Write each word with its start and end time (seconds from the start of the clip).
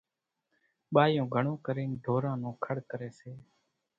ٻايوُن 0.93 1.27
گھڻون 1.33 1.57
ڪرينَ 1.65 1.89
ڍوران 2.03 2.35
نون 2.41 2.53
کڙ 2.63 2.75
ڪريَ 2.91 3.09
سي۔ 3.19 3.31